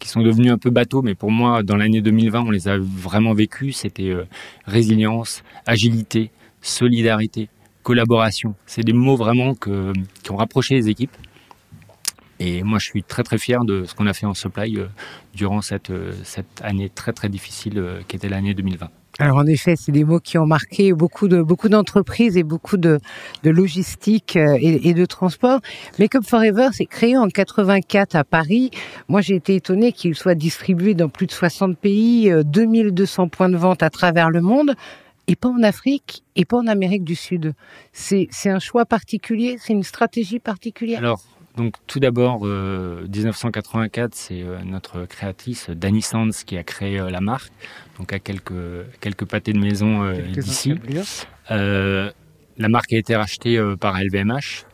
qui 0.00 0.08
sont 0.08 0.22
devenus 0.22 0.50
un 0.50 0.58
peu 0.58 0.70
bateaux, 0.70 1.02
mais 1.02 1.14
pour 1.14 1.30
moi, 1.30 1.62
dans 1.62 1.76
l'année 1.76 2.00
2020, 2.00 2.40
on 2.40 2.50
les 2.50 2.66
a 2.66 2.78
vraiment 2.78 3.34
vécus. 3.34 3.76
C'était 3.76 4.08
euh, 4.08 4.24
résilience, 4.64 5.44
agilité, 5.66 6.32
solidarité, 6.62 7.48
collaboration. 7.84 8.54
C'est 8.66 8.82
des 8.82 8.92
mots 8.92 9.16
vraiment 9.16 9.54
qui 9.54 10.30
ont 10.30 10.36
rapproché 10.36 10.74
les 10.74 10.88
équipes. 10.88 11.16
Et 12.40 12.62
moi, 12.62 12.78
je 12.78 12.86
suis 12.86 13.02
très 13.02 13.22
très 13.22 13.36
fier 13.36 13.62
de 13.64 13.84
ce 13.84 13.94
qu'on 13.94 14.06
a 14.06 14.14
fait 14.14 14.26
en 14.26 14.34
supply 14.34 14.78
euh, 14.78 14.86
durant 15.34 15.60
cette, 15.60 15.90
euh, 15.90 16.12
cette 16.24 16.62
année 16.62 16.88
très 16.88 17.12
très 17.12 17.28
difficile 17.28 18.02
qui 18.08 18.16
était 18.16 18.30
l'année 18.30 18.54
2020. 18.54 18.88
Alors 19.20 19.36
en 19.36 19.46
effet, 19.46 19.76
c'est 19.76 19.92
des 19.92 20.04
mots 20.04 20.18
qui 20.18 20.38
ont 20.38 20.46
marqué 20.46 20.92
beaucoup 20.94 21.28
de 21.28 21.42
beaucoup 21.42 21.68
d'entreprises 21.68 22.38
et 22.38 22.42
beaucoup 22.42 22.78
de, 22.78 22.98
de 23.42 23.50
logistique 23.50 24.34
et, 24.34 24.88
et, 24.88 24.94
de 24.94 25.04
transport. 25.04 25.60
Makeup 25.98 26.24
Forever, 26.24 26.68
c'est 26.72 26.86
créé 26.86 27.18
en 27.18 27.28
84 27.28 28.16
à 28.16 28.24
Paris. 28.24 28.70
Moi, 29.08 29.20
j'ai 29.20 29.34
été 29.34 29.54
étonnée 29.56 29.92
qu'il 29.92 30.14
soit 30.14 30.34
distribué 30.34 30.94
dans 30.94 31.10
plus 31.10 31.26
de 31.26 31.32
60 31.32 31.76
pays, 31.76 32.32
2200 32.44 33.28
points 33.28 33.50
de 33.50 33.58
vente 33.58 33.82
à 33.82 33.90
travers 33.90 34.30
le 34.30 34.40
monde 34.40 34.74
et 35.30 35.36
pas 35.36 35.48
en 35.48 35.62
Afrique 35.62 36.24
et 36.34 36.44
pas 36.44 36.56
en 36.56 36.66
Amérique 36.66 37.04
du 37.04 37.14
Sud. 37.14 37.52
C'est 37.92 38.28
un 38.46 38.58
choix 38.58 38.84
particulier, 38.84 39.58
c'est 39.60 39.72
une 39.72 39.84
stratégie 39.84 40.40
particulière? 40.40 40.98
Alors, 40.98 41.20
donc 41.56 41.74
tout 41.86 42.00
d'abord, 42.00 42.40
euh, 42.44 43.06
1984, 43.08 44.14
c'est 44.14 44.42
euh, 44.42 44.58
notre 44.64 45.04
créatrice 45.06 45.68
Dani 45.70 46.00
Sands 46.00 46.30
qui 46.46 46.56
a 46.56 46.62
créé 46.62 46.98
euh, 47.00 47.10
la 47.10 47.20
marque, 47.20 47.52
donc 47.98 48.12
à 48.12 48.18
quelques 48.18 48.52
quelques 49.00 49.24
pâtés 49.24 49.52
de 49.52 49.58
maison 49.58 50.04
euh, 50.04 50.20
d'ici. 50.32 50.74
Euh, 51.50 52.10
la 52.56 52.68
marque 52.68 52.92
a 52.92 52.98
été 52.98 53.16
rachetée 53.16 53.58
euh, 53.58 53.76
par 53.76 53.98
LVMH 54.00 54.64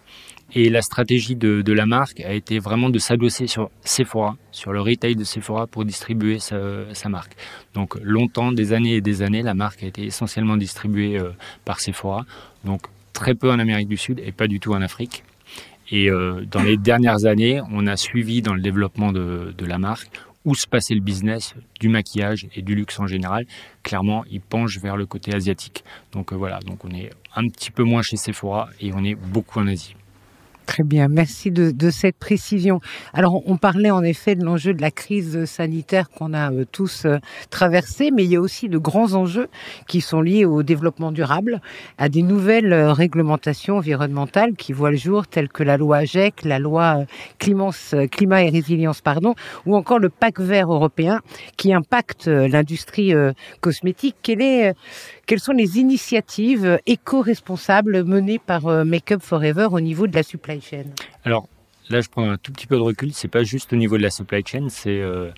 et 0.55 0.69
la 0.69 0.83
stratégie 0.83 1.35
de, 1.35 1.63
de, 1.63 1.73
la 1.73 1.87
marque 1.87 2.21
a 2.21 2.33
été 2.33 2.59
vraiment 2.59 2.91
de 2.91 2.99
s'adosser 2.99 3.47
sur 3.47 3.71
Sephora, 3.83 4.37
sur 4.53 4.73
le 4.73 4.81
retail 4.81 5.17
de 5.17 5.25
Sephora 5.25 5.67
pour 5.67 5.85
distribuer 5.85 6.39
sa, 6.39 6.59
sa, 6.95 7.09
marque. 7.09 7.33
Donc 7.75 7.97
longtemps, 8.03 8.53
des 8.53 8.73
années 8.73 8.95
et 8.95 9.01
des 9.01 9.23
années, 9.23 9.43
la 9.43 9.55
marque 9.55 9.83
a 9.83 9.87
été 9.87 10.05
essentiellement 10.05 10.57
distribuée 10.57 11.21
par 11.65 11.81
Sephora, 11.81 12.25
donc 12.65 12.83
très 13.13 13.35
peu 13.35 13.51
en 13.51 13.59
Amérique 13.59 13.89
du 13.89 13.97
Sud 13.97 14.21
et 14.25 14.31
pas 14.31 14.47
du 14.47 14.61
tout 14.61 14.73
en 14.73 14.83
Afrique. 14.83 15.25
Et 15.91 16.11
euh, 16.11 16.45
dans 16.51 16.63
les 16.63 16.77
dernières 16.77 17.27
années, 17.27 17.61
on 17.71 17.87
a 17.87 17.97
suivi 17.97 18.43
dans 18.43 18.55
le 18.55 18.61
développement 18.61 19.13
de, 19.13 19.55
la 19.61 19.79
marque 19.79 20.11
où 20.45 20.55
se 20.55 20.67
passait 20.67 20.95
le 20.95 21.01
business 21.01 21.55
du 21.81 21.89
maquillage 21.89 22.47
et 22.55 22.63
du 22.63 22.75
luxe 22.75 23.01
en 23.01 23.07
général. 23.07 23.47
Clairement, 23.83 24.25
il 24.31 24.41
penche 24.41 24.79
vers 24.79 24.97
le 24.97 25.05
côté 25.05 25.35
asiatique. 25.35 25.85
Donc 26.13 26.33
euh, 26.33 26.37
voilà, 26.37 26.61
donc 26.61 26.85
on 26.85 26.91
est 26.91 27.11
un 27.35 27.49
petit 27.49 27.71
peu 27.71 27.83
moins 27.83 28.03
chez 28.03 28.17
Sephora 28.17 28.69
et 28.81 28.93
on 28.95 29.05
est 29.05 29.17
beaucoup 29.17 29.59
en 29.59 29.67
Asie. 29.67 29.97
Très 30.67 30.83
bien, 30.83 31.07
merci 31.07 31.53
de, 31.53 31.91
cette 31.91 32.17
précision. 32.17 32.81
Alors, 33.15 33.41
on 33.47 33.57
parlait 33.57 33.93
en 33.93 34.03
effet 34.03 34.35
de 34.35 34.45
l'enjeu 34.45 34.75
de 34.75 34.83
la 34.83 34.91
crise 34.91 35.45
sanitaire 35.45 36.11
qu'on 36.11 36.35
a 36.35 36.53
euh, 36.53 36.65
tous 36.71 37.05
euh, 37.05 37.19
traversé, 37.51 38.11
mais 38.11 38.25
il 38.25 38.33
y 38.33 38.37
a 38.37 38.41
aussi 38.41 38.69
de 38.69 38.77
grands 38.77 39.15
enjeux 39.15 39.49
qui 39.87 40.01
sont 40.01 40.21
liés 40.21 40.45
au 40.45 40.65
développement 40.65 41.13
durable, 41.13 41.61
à 41.99 42.09
des 42.09 42.23
nouvelles 42.23 42.73
euh, 42.73 42.93
réglementations 42.93 43.77
environnementales 43.77 44.55
qui 44.57 44.73
voient 44.73 44.91
le 44.91 44.97
jour, 44.97 45.29
telles 45.29 45.49
que 45.49 45.63
la 45.63 45.77
loi 45.77 45.99
AGEC, 45.99 46.43
la 46.45 46.59
loi 46.59 47.05
climat 47.39 48.43
et 48.43 48.51
résilience, 48.51 49.01
pardon, 49.01 49.35
ou 49.67 49.77
encore 49.77 50.01
le 50.01 50.09
pacte 50.09 50.41
vert 50.41 50.73
européen 50.73 51.21
qui 51.57 51.73
impacte 51.73 52.27
l'industrie 52.27 53.15
cosmétique. 53.61 54.17
Quelles 54.25 55.41
sont 55.41 55.53
les 55.53 55.79
initiatives 55.79 56.79
éco-responsables 56.87 58.05
menées 58.05 58.39
par 58.39 58.85
Make 58.85 59.13
Up 59.13 59.23
Forever 59.23 59.69
au 59.71 59.81
niveau 59.81 60.07
de 60.07 60.15
la 60.15 60.23
supply 60.23 60.56
chain 60.61 60.85
Alors 61.25 61.49
là, 61.89 62.01
je 62.01 62.09
prends 62.09 62.31
un 62.31 62.37
tout 62.37 62.53
petit 62.53 62.67
peu 62.67 62.77
de 62.77 62.83
recul. 62.83 63.13
C'est 63.13 63.29
pas 63.29 63.45
juste 63.45 63.73
au 63.73 63.77
niveau 63.77 63.97
de 63.97 64.03
la 64.03 64.11
supply 64.11 64.43
chain, 64.45 64.69
c'est 64.69 65.01
euh, 65.01 65.31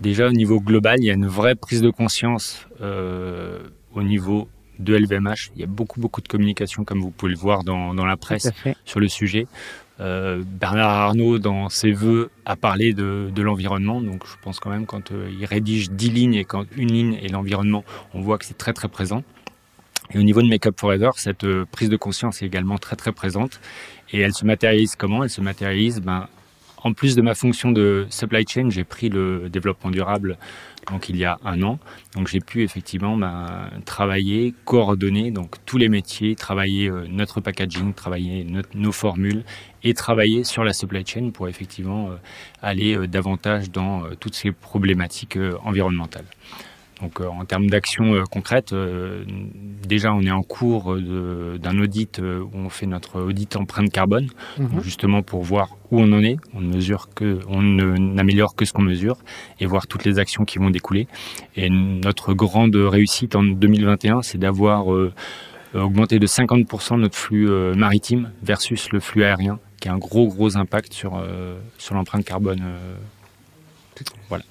déjà 0.00 0.28
au 0.28 0.32
niveau 0.32 0.60
global. 0.60 0.98
Il 1.00 1.06
y 1.06 1.10
a 1.10 1.14
une 1.14 1.26
vraie 1.26 1.54
prise 1.54 1.82
de 1.82 1.90
conscience 1.90 2.66
euh, 2.80 3.60
au 3.94 4.02
niveau 4.02 4.48
de 4.78 4.96
LVMH. 4.96 5.52
Il 5.54 5.60
y 5.60 5.64
a 5.64 5.68
beaucoup 5.68 6.00
beaucoup 6.00 6.20
de 6.20 6.28
communication, 6.28 6.84
comme 6.84 7.00
vous 7.00 7.10
pouvez 7.10 7.32
le 7.32 7.38
voir 7.38 7.64
dans, 7.64 7.94
dans 7.94 8.06
la 8.06 8.16
presse, 8.16 8.50
sur 8.84 9.00
le 9.00 9.08
sujet. 9.08 9.46
Euh, 10.00 10.42
Bernard 10.44 10.90
Arnault, 10.90 11.38
dans 11.38 11.68
ses 11.68 11.92
voeux, 11.92 12.30
a 12.44 12.56
parlé 12.56 12.92
de, 12.94 13.30
de 13.32 13.42
l'environnement. 13.42 14.00
Donc, 14.00 14.26
je 14.26 14.34
pense 14.42 14.58
quand 14.58 14.70
même 14.70 14.86
quand 14.86 15.12
euh, 15.12 15.30
il 15.38 15.44
rédige 15.44 15.90
dix 15.90 16.10
lignes 16.10 16.34
et 16.34 16.44
quand 16.44 16.64
une 16.76 16.90
ligne 16.90 17.14
est 17.22 17.30
l'environnement, 17.30 17.84
on 18.12 18.20
voit 18.20 18.38
que 18.38 18.44
c'est 18.44 18.58
très 18.58 18.72
très 18.72 18.88
présent. 18.88 19.22
Et 20.12 20.18
au 20.18 20.22
niveau 20.22 20.42
de 20.42 20.48
Make 20.48 20.66
Up 20.66 20.78
Forever, 20.78 21.10
cette 21.16 21.44
euh, 21.44 21.64
prise 21.70 21.88
de 21.88 21.96
conscience 21.96 22.42
est 22.42 22.46
également 22.46 22.78
très 22.78 22.96
très 22.96 23.12
présente. 23.12 23.60
Et 24.14 24.20
elle 24.20 24.32
se 24.32 24.44
matérialise 24.44 24.94
comment? 24.94 25.24
Elle 25.24 25.30
se 25.30 25.40
matérialise 25.40 26.00
ben, 26.00 26.28
en 26.84 26.92
plus 26.92 27.16
de 27.16 27.20
ma 27.20 27.34
fonction 27.34 27.72
de 27.72 28.06
supply 28.10 28.44
chain, 28.48 28.70
j'ai 28.70 28.84
pris 28.84 29.08
le 29.08 29.48
développement 29.48 29.90
durable 29.90 30.38
donc 30.88 31.08
il 31.08 31.16
y 31.16 31.24
a 31.24 31.38
un 31.44 31.60
an. 31.62 31.80
Donc 32.14 32.28
j'ai 32.28 32.38
pu 32.38 32.62
effectivement 32.62 33.16
ben, 33.16 33.70
travailler, 33.86 34.54
coordonner 34.64 35.32
donc 35.32 35.56
tous 35.66 35.78
les 35.78 35.88
métiers, 35.88 36.36
travailler 36.36 36.88
euh, 36.88 37.06
notre 37.08 37.40
packaging, 37.40 37.92
travailler 37.92 38.46
nos 38.74 38.92
formules 38.92 39.42
et 39.82 39.94
travailler 39.94 40.44
sur 40.44 40.62
la 40.62 40.72
supply 40.72 41.04
chain 41.04 41.30
pour 41.30 41.48
effectivement 41.48 42.10
euh, 42.10 42.16
aller 42.62 42.96
euh, 42.96 43.08
davantage 43.08 43.72
dans 43.72 44.02
toutes 44.20 44.36
ces 44.36 44.52
problématiques 44.52 45.38
environnementales. 45.64 46.26
Donc 47.00 47.20
euh, 47.20 47.26
en 47.26 47.44
termes 47.44 47.68
d'action 47.68 48.14
euh, 48.14 48.24
concrète, 48.24 48.72
euh, 48.72 49.24
déjà 49.86 50.12
on 50.12 50.22
est 50.22 50.30
en 50.30 50.42
cours 50.42 50.96
d'un 50.96 51.78
audit 51.78 52.20
où 52.20 52.56
on 52.56 52.68
fait 52.68 52.86
notre 52.86 53.20
audit 53.20 53.56
empreinte 53.56 53.90
carbone, 53.90 54.28
mhm. 54.58 54.80
justement 54.82 55.22
pour 55.22 55.42
voir 55.42 55.76
où 55.90 56.00
on 56.00 56.12
en 56.12 56.22
est. 56.22 56.36
On 56.54 56.60
ne 56.60 56.74
mesure 56.74 57.08
que, 57.14 57.40
on 57.48 57.62
n'améliore 57.62 58.54
que 58.54 58.64
ce 58.64 58.72
qu'on 58.72 58.82
mesure 58.82 59.18
et 59.60 59.66
voir 59.66 59.86
toutes 59.86 60.04
les 60.04 60.18
actions 60.18 60.44
qui 60.44 60.58
vont 60.58 60.70
découler. 60.70 61.08
Et 61.56 61.68
notre 61.68 62.32
grande 62.32 62.74
réussite 62.76 63.34
en 63.36 63.42
2021, 63.42 64.22
c'est 64.22 64.38
d'avoir 64.38 64.86
augmenté 65.74 66.18
de 66.18 66.26
50% 66.26 66.98
notre 66.98 67.16
flux 67.16 67.48
maritime 67.74 68.30
versus 68.42 68.90
le 68.92 69.00
flux 69.00 69.24
aérien, 69.24 69.58
qui 69.80 69.88
a 69.88 69.92
un 69.92 69.98
gros 69.98 70.28
gros 70.28 70.56
impact 70.56 70.92
sur 70.92 71.22
sur 71.78 71.94
l'empreinte 71.94 72.24
carbone. 72.24 72.62
voilà. 74.28 74.44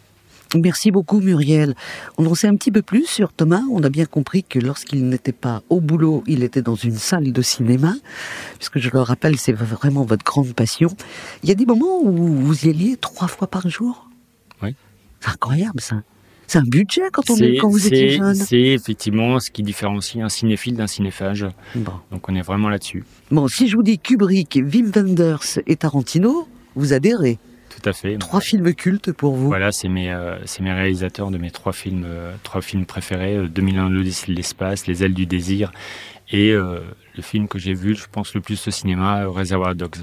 Merci 0.55 0.91
beaucoup 0.91 1.19
Muriel. 1.19 1.75
On 2.17 2.25
en 2.25 2.35
sait 2.35 2.47
un 2.47 2.55
petit 2.55 2.71
peu 2.71 2.81
plus 2.81 3.05
sur 3.05 3.33
Thomas. 3.33 3.61
On 3.71 3.83
a 3.83 3.89
bien 3.89 4.05
compris 4.05 4.43
que 4.43 4.59
lorsqu'il 4.59 5.07
n'était 5.07 5.31
pas 5.31 5.63
au 5.69 5.81
boulot, 5.81 6.23
il 6.27 6.43
était 6.43 6.61
dans 6.61 6.75
une 6.75 6.97
salle 6.97 7.31
de 7.31 7.41
cinéma, 7.41 7.95
puisque 8.57 8.79
je 8.79 8.89
le 8.91 8.99
rappelle, 8.99 9.37
c'est 9.37 9.53
vraiment 9.53 10.03
votre 10.03 10.23
grande 10.23 10.53
passion. 10.53 10.89
Il 11.43 11.49
y 11.49 11.51
a 11.51 11.55
des 11.55 11.65
moments 11.65 12.01
où 12.03 12.11
vous 12.11 12.65
y 12.65 12.69
alliez 12.69 12.97
trois 12.97 13.27
fois 13.27 13.47
par 13.47 13.67
jour? 13.69 14.09
Oui. 14.61 14.75
C'est 15.19 15.29
incroyable 15.29 15.81
ça. 15.81 16.01
C'est 16.45 16.59
un 16.59 16.63
budget 16.63 17.03
quand, 17.11 17.29
on 17.29 17.37
est, 17.37 17.57
quand 17.57 17.69
vous 17.69 17.87
étiez 17.87 18.11
jeune. 18.11 18.35
C'est 18.35 18.59
effectivement 18.59 19.39
ce 19.39 19.49
qui 19.49 19.63
différencie 19.63 20.23
un 20.23 20.29
cinéphile 20.29 20.75
d'un 20.75 20.87
cinéphage. 20.87 21.47
Bon. 21.73 21.93
Donc 22.11 22.29
on 22.29 22.35
est 22.35 22.41
vraiment 22.41 22.69
là-dessus. 22.69 23.05
Bon, 23.31 23.47
si 23.47 23.67
je 23.67 23.75
vous 23.75 23.81
dis 23.81 23.97
Kubrick, 23.97 24.59
Wim 24.61 24.91
Wenders 24.93 25.59
et 25.65 25.77
Tarantino, 25.77 26.47
vous 26.75 26.93
adhérez 26.93 27.39
tout 27.73 27.89
à 27.89 27.93
fait. 27.93 28.17
Trois 28.17 28.41
films 28.41 28.73
cultes 28.73 29.11
pour 29.11 29.35
vous. 29.35 29.47
Voilà, 29.47 29.71
c'est 29.71 29.89
mes, 29.89 30.11
euh, 30.11 30.37
mes 30.59 30.73
réalisateurs 30.73 31.31
de 31.31 31.37
mes 31.37 31.51
trois 31.51 31.73
films, 31.73 32.03
euh, 32.05 32.33
trois 32.43 32.61
films 32.61 32.85
préférés 32.85 33.47
2001 33.47 33.85
euh, 33.85 33.89
l'Odyssée 33.89 34.27
de 34.31 34.35
l'espace, 34.35 34.87
Les 34.87 35.03
ailes 35.03 35.13
du 35.13 35.25
désir 35.25 35.71
et 36.31 36.53
le 36.53 37.21
film 37.21 37.47
que 37.47 37.59
j'ai 37.59 37.73
vu, 37.73 37.95
je 37.95 38.05
pense, 38.11 38.33
le 38.33 38.41
plus 38.41 38.67
au 38.67 38.71
cinéma, 38.71 39.25
Reservoir 39.27 39.75
Dogs. 39.75 39.97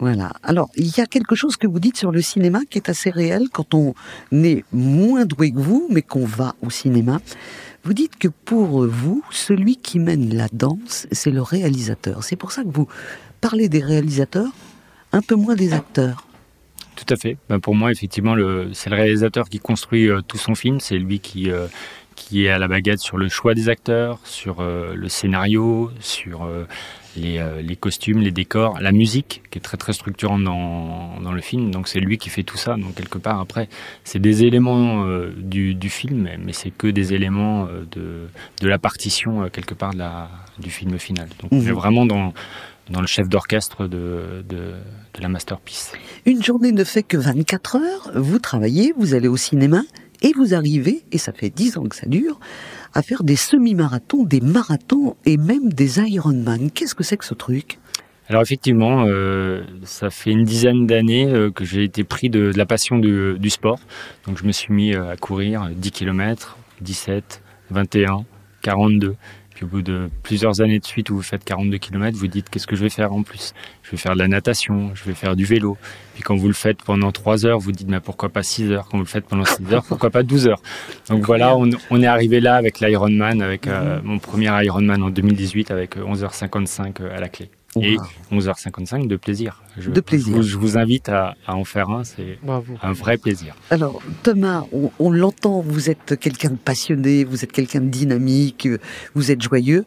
Voilà. 0.00 0.32
Alors, 0.42 0.68
il 0.74 0.88
y 0.96 1.00
a 1.00 1.06
quelque 1.06 1.36
chose 1.36 1.56
que 1.56 1.68
vous 1.68 1.78
dites 1.78 1.96
sur 1.96 2.10
le 2.10 2.22
cinéma 2.22 2.60
qui 2.68 2.78
est 2.78 2.88
assez 2.88 3.10
réel 3.10 3.44
quand 3.52 3.72
on 3.72 3.94
est 4.32 4.64
moins 4.72 5.26
doué 5.26 5.52
que 5.52 5.58
vous, 5.58 5.86
mais 5.90 6.02
qu'on 6.02 6.24
va 6.24 6.56
au 6.60 6.70
cinéma. 6.70 7.20
Vous 7.84 7.94
dites 7.94 8.16
que 8.16 8.26
pour 8.26 8.84
vous, 8.86 9.22
celui 9.30 9.76
qui 9.76 10.00
mène 10.00 10.34
la 10.34 10.48
danse, 10.52 11.06
c'est 11.12 11.30
le 11.30 11.42
réalisateur. 11.42 12.24
C'est 12.24 12.36
pour 12.36 12.50
ça 12.50 12.64
que 12.64 12.70
vous 12.70 12.88
parlez 13.40 13.68
des 13.68 13.80
réalisateurs, 13.80 14.50
un 15.12 15.22
peu 15.22 15.36
moins 15.36 15.54
des 15.54 15.72
acteurs. 15.72 16.25
Tout 16.96 17.12
à 17.12 17.16
fait. 17.16 17.36
Ben 17.48 17.60
pour 17.60 17.74
moi, 17.74 17.92
effectivement, 17.92 18.34
c'est 18.72 18.90
le 18.90 18.96
réalisateur 18.96 19.48
qui 19.48 19.58
construit 19.58 20.08
euh, 20.08 20.22
tout 20.26 20.38
son 20.38 20.54
film. 20.54 20.80
C'est 20.80 20.98
lui 20.98 21.20
qui, 21.20 21.50
euh, 21.50 21.66
qui 22.14 22.46
est 22.46 22.48
à 22.48 22.58
la 22.58 22.68
baguette 22.68 23.00
sur 23.00 23.18
le 23.18 23.28
choix 23.28 23.54
des 23.54 23.68
acteurs, 23.68 24.18
sur 24.24 24.60
euh, 24.60 24.94
le 24.94 25.08
scénario, 25.10 25.90
sur 26.00 26.48
les, 27.16 27.42
les, 27.62 27.76
costumes, 27.76 28.20
les 28.20 28.30
décors, 28.30 28.80
la 28.80 28.92
musique, 28.92 29.42
qui 29.50 29.58
est 29.58 29.62
très 29.62 29.76
très 29.76 29.92
structurante 29.92 30.42
dans, 30.42 31.20
dans 31.20 31.32
le 31.32 31.40
film. 31.42 31.70
Donc 31.70 31.86
c'est 31.86 32.00
lui 32.00 32.16
qui 32.16 32.30
fait 32.30 32.42
tout 32.42 32.56
ça. 32.56 32.76
Donc 32.76 32.94
quelque 32.94 33.18
part, 33.18 33.40
après, 33.40 33.68
c'est 34.04 34.18
des 34.18 34.44
éléments 34.44 35.06
du, 35.36 35.74
du, 35.74 35.90
film, 35.90 36.28
mais 36.42 36.52
c'est 36.52 36.70
que 36.70 36.86
des 36.86 37.12
éléments 37.12 37.68
de, 37.90 38.28
de 38.60 38.68
la 38.68 38.78
partition, 38.78 39.48
quelque 39.50 39.74
part, 39.74 39.92
de 39.92 39.98
la, 39.98 40.30
du 40.58 40.70
film 40.70 40.98
final. 40.98 41.28
Donc 41.40 41.52
on 41.52 41.60
est 41.60 41.70
mmh. 41.70 41.74
vraiment 41.74 42.06
dans 42.06 42.32
dans 42.90 43.00
le 43.00 43.06
chef 43.06 43.28
d'orchestre 43.28 43.86
de, 43.86 44.44
de, 44.48 44.74
de, 45.14 45.20
la 45.20 45.28
masterpiece. 45.28 45.92
Une 46.24 46.42
journée 46.42 46.72
ne 46.72 46.84
fait 46.84 47.02
que 47.02 47.16
24 47.16 47.76
heures, 47.76 48.10
vous 48.14 48.38
travaillez, 48.38 48.92
vous 48.96 49.14
allez 49.14 49.28
au 49.28 49.36
cinéma, 49.36 49.82
et 50.22 50.32
vous 50.36 50.54
arrivez, 50.54 51.04
et 51.12 51.18
ça 51.18 51.32
fait 51.32 51.50
10 51.50 51.78
ans 51.78 51.84
que 51.84 51.96
ça 51.96 52.06
dure, 52.06 52.38
à 52.94 53.02
faire 53.02 53.22
des 53.24 53.36
semi-marathons, 53.36 54.24
des 54.24 54.40
marathons 54.40 55.16
et 55.24 55.36
même 55.36 55.72
des 55.72 56.00
Ironman. 56.00 56.70
Qu'est-ce 56.70 56.94
que 56.94 57.04
c'est 57.04 57.16
que 57.16 57.24
ce 57.24 57.34
truc? 57.34 57.78
Alors 58.28 58.42
effectivement, 58.42 59.04
euh, 59.06 59.62
ça 59.84 60.10
fait 60.10 60.32
une 60.32 60.42
dizaine 60.42 60.86
d'années 60.86 61.26
euh, 61.26 61.50
que 61.50 61.64
j'ai 61.64 61.84
été 61.84 62.02
pris 62.02 62.28
de, 62.28 62.50
de 62.50 62.58
la 62.58 62.66
passion 62.66 62.98
du, 62.98 63.38
du, 63.38 63.50
sport. 63.50 63.78
Donc 64.26 64.36
je 64.38 64.44
me 64.44 64.50
suis 64.50 64.72
mis 64.72 64.94
euh, 64.94 65.12
à 65.12 65.16
courir 65.16 65.70
10 65.72 65.92
km, 65.92 66.56
17, 66.80 67.42
21, 67.70 68.24
42. 68.62 69.14
Puis 69.56 69.64
au 69.64 69.68
bout 69.68 69.80
de 69.80 70.10
plusieurs 70.22 70.60
années 70.60 70.78
de 70.78 70.84
suite 70.84 71.08
où 71.08 71.16
vous 71.16 71.22
faites 71.22 71.42
42 71.42 71.78
km, 71.78 72.14
vous 72.18 72.26
dites 72.26 72.50
qu'est-ce 72.50 72.66
que 72.66 72.76
je 72.76 72.82
vais 72.82 72.90
faire 72.90 73.14
en 73.14 73.22
plus? 73.22 73.54
Je 73.84 73.90
vais 73.90 73.96
faire 73.96 74.12
de 74.12 74.18
la 74.18 74.28
natation, 74.28 74.90
je 74.94 75.02
vais 75.04 75.14
faire 75.14 75.34
du 75.34 75.46
vélo. 75.46 75.78
Puis 76.12 76.22
quand 76.22 76.36
vous 76.36 76.46
le 76.46 76.52
faites 76.52 76.82
pendant 76.82 77.10
3 77.10 77.46
heures, 77.46 77.58
vous 77.58 77.72
dites 77.72 77.88
mais 77.88 78.00
pourquoi 78.00 78.28
pas 78.28 78.42
6 78.42 78.70
heures? 78.70 78.86
Quand 78.90 78.98
vous 78.98 79.04
le 79.04 79.08
faites 79.08 79.24
pendant 79.24 79.46
6 79.46 79.72
heures, 79.72 79.82
pourquoi 79.82 80.10
pas 80.10 80.22
12 80.22 80.48
heures? 80.48 80.60
Donc 81.08 81.24
voilà, 81.24 81.56
on, 81.56 81.70
on, 81.90 82.02
est 82.02 82.06
arrivé 82.06 82.40
là 82.40 82.56
avec 82.56 82.80
l'Ironman, 82.80 83.40
avec 83.40 83.66
euh, 83.66 83.96
mhm. 83.96 84.04
mon 84.04 84.18
premier 84.18 84.50
Ironman 84.62 85.02
en 85.02 85.08
2018 85.08 85.70
avec 85.70 85.96
11h55 85.96 87.00
euh, 87.00 87.16
à 87.16 87.20
la 87.20 87.30
clé. 87.30 87.48
Et 87.82 87.96
11h55 88.32 89.06
de 89.06 89.16
plaisir. 89.16 89.62
Je, 89.78 89.90
de 89.90 90.00
plaisir. 90.00 90.42
Je 90.42 90.56
vous, 90.56 90.78
invite 90.78 91.08
à, 91.08 91.36
en 91.46 91.64
faire 91.64 91.90
un, 91.90 92.04
c'est 92.04 92.38
un 92.82 92.92
vrai 92.92 93.18
plaisir. 93.18 93.54
Alors 93.70 94.02
Thomas, 94.22 94.64
on, 94.98 95.10
l'entend, 95.10 95.60
vous 95.60 95.90
êtes 95.90 96.18
quelqu'un 96.18 96.50
de 96.50 96.56
passionné, 96.56 97.24
vous 97.24 97.44
êtes 97.44 97.52
quelqu'un 97.52 97.80
de 97.80 97.88
dynamique, 97.88 98.68
vous 99.14 99.30
êtes 99.30 99.42
joyeux, 99.42 99.84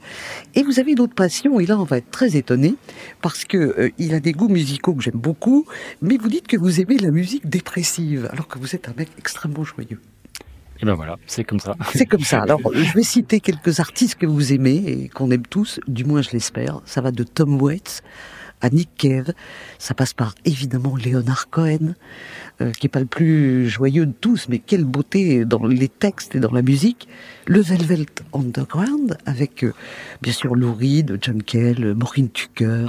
et 0.55 0.63
vous 0.63 0.79
avez 0.79 0.96
d'autres 0.96 1.15
passions. 1.15 1.60
Et 1.60 1.65
là, 1.65 1.79
on 1.79 1.84
va 1.84 1.98
être 1.98 2.12
très 2.12 2.36
étonné 2.36 2.75
parce 3.22 3.46
que 3.46 3.58
euh, 3.58 3.89
il 3.98 4.13
a 4.13 4.19
des 4.19 4.34
goûts 4.34 4.50
musicaux 4.50 4.93
que 4.93 5.03
j'aime 5.03 5.19
beaucoup, 5.19 5.65
mais 6.01 6.17
vous 6.17 6.29
dites 6.29 6.48
que 6.48 6.58
vous 6.58 6.79
aimez 6.79 6.98
la 6.98 7.12
musique 7.12 7.50
dépressive, 7.50 8.29
alors 8.31 8.48
que 8.48 8.60
vous 8.60 8.75
êtes 8.75 8.89
un 8.89 8.93
mec 8.98 9.10
extrêmement 9.17 9.63
joyeux. 9.63 10.00
Et 10.81 10.86
ben 10.86 10.93
voilà, 10.93 11.17
c'est 11.27 11.43
comme 11.43 11.59
ça. 11.59 11.75
C'est 11.93 12.05
comme 12.05 12.24
ça. 12.24 12.41
Alors, 12.41 12.62
je 12.74 12.93
vais 12.93 13.03
citer 13.03 13.39
quelques 13.41 13.79
artistes 13.79 14.15
que 14.15 14.25
vous 14.25 14.53
aimez 14.53 14.77
et 14.88 15.09
qu'on 15.09 15.29
aime 15.31 15.45
tous, 15.45 15.79
du 15.88 16.05
moins 16.05 16.21
je 16.21 16.31
l'espère. 16.31 16.81
Ça 16.86 17.01
va 17.01 17.12
de 17.12 17.24
Tom 17.24 17.62
Waits 17.62 18.01
à 18.62 18.69
Nick 18.69 18.89
Cave. 18.98 19.33
Ça 19.77 19.93
passe 19.93 20.13
par 20.13 20.36
évidemment 20.45 20.95
Leonard 20.95 21.50
Cohen, 21.50 21.95
euh, 22.62 22.71
qui 22.71 22.88
est 22.88 22.89
pas 22.89 23.00
le 23.00 23.05
plus 23.05 23.69
joyeux 23.69 24.05
de 24.05 24.13
tous, 24.13 24.48
mais 24.50 24.59
quelle 24.59 24.86
beauté 24.86 25.45
dans 25.45 25.65
les 25.65 25.88
textes 25.88 26.36
et 26.36 26.39
dans 26.39 26.51
la 26.51 26.62
musique. 26.62 27.07
Le 27.45 27.62
Velvet 27.62 28.05
Underground 28.33 29.17
avec 29.25 29.63
euh, 29.63 29.74
bien 30.21 30.33
sûr 30.33 30.55
Lou 30.55 30.74
Reed, 30.74 31.17
John 31.21 31.41
Cale, 31.43 31.93
Maureen 31.93 32.29
Tucker. 32.29 32.88